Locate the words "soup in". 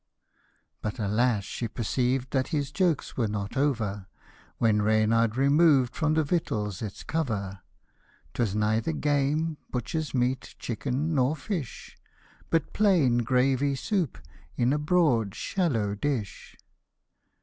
13.75-14.73